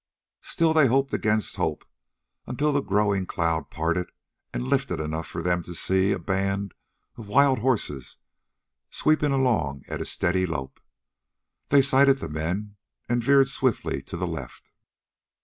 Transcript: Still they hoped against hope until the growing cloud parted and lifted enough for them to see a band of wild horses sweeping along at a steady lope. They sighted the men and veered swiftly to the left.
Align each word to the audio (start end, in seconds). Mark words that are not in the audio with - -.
Still 0.39 0.73
they 0.73 0.87
hoped 0.87 1.13
against 1.13 1.57
hope 1.57 1.85
until 2.47 2.71
the 2.73 2.81
growing 2.81 3.27
cloud 3.27 3.69
parted 3.69 4.11
and 4.51 4.67
lifted 4.67 4.99
enough 4.99 5.27
for 5.27 5.43
them 5.43 5.61
to 5.61 5.75
see 5.75 6.11
a 6.11 6.17
band 6.17 6.73
of 7.17 7.27
wild 7.27 7.59
horses 7.59 8.17
sweeping 8.89 9.31
along 9.31 9.83
at 9.87 10.01
a 10.01 10.05
steady 10.05 10.47
lope. 10.47 10.79
They 11.69 11.83
sighted 11.83 12.17
the 12.17 12.29
men 12.29 12.77
and 13.07 13.23
veered 13.23 13.49
swiftly 13.49 14.01
to 14.01 14.17
the 14.17 14.25
left. 14.25 14.71